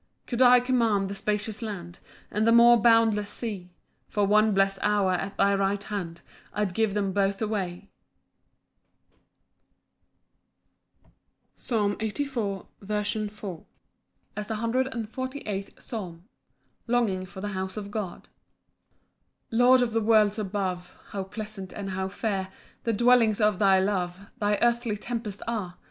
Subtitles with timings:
[0.25, 1.99] 9 Could I command the spacious land,
[2.31, 3.69] And the more boundless sea,
[4.09, 6.21] For one blest hour at thy right hand
[6.53, 7.91] I'd give them both away.
[11.55, 13.63] Psalm 84:4.
[14.35, 16.27] As the 148th Psalm.
[16.87, 18.27] Longing for the house of God.
[19.51, 22.47] 1 Lord of the worlds above, How pleasant and how fair
[22.85, 25.77] The dwellings of thy love, Thy earthly temples are!